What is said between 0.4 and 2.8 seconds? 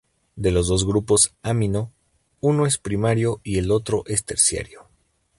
los dos grupos amino, uno es